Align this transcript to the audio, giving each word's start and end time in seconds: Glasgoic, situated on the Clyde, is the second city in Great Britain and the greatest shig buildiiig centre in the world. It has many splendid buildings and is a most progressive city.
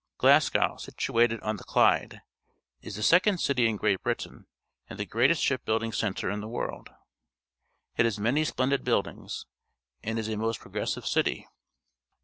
Glasgoic, 0.17 0.79
situated 0.79 1.39
on 1.41 1.57
the 1.57 1.63
Clyde, 1.63 2.23
is 2.81 2.95
the 2.95 3.03
second 3.03 3.37
city 3.37 3.67
in 3.69 3.75
Great 3.77 4.01
Britain 4.01 4.47
and 4.89 4.97
the 4.99 5.05
greatest 5.05 5.43
shig 5.43 5.59
buildiiig 5.63 5.93
centre 5.93 6.31
in 6.31 6.41
the 6.41 6.47
world. 6.47 6.89
It 7.97 8.05
has 8.05 8.17
many 8.19 8.43
splendid 8.43 8.83
buildings 8.83 9.45
and 10.01 10.17
is 10.17 10.27
a 10.27 10.37
most 10.37 10.59
progressive 10.59 11.05
city. 11.05 11.47